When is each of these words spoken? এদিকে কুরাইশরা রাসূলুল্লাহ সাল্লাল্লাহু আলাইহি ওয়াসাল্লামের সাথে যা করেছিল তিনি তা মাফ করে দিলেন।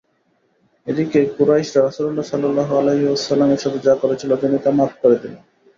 এদিকে 0.87 1.19
কুরাইশরা 1.37 1.79
রাসূলুল্লাহ 1.81 2.25
সাল্লাল্লাহু 2.25 2.73
আলাইহি 2.75 3.05
ওয়াসাল্লামের 3.07 3.57
সাথে 3.57 3.79
যা 3.79 3.93
করেছিল 3.95 4.31
তিনি 4.35 4.57
তা 4.57 4.69
মাফ 4.71 4.91
করে 5.01 5.15
দিলেন। 5.15 5.41